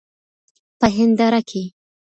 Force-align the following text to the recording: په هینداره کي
په 0.79 0.87
هینداره 0.95 1.39
کي 1.49 1.63